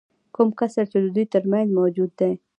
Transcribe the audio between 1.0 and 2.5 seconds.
د دوی ترمنځ موجود دی